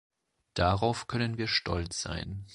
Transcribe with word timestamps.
Darauf 0.55 1.05
können 1.05 1.37
wir 1.37 1.45
stolz 1.47 2.01
sein. 2.01 2.47